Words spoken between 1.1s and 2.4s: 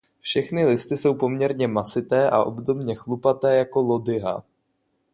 poměrně masité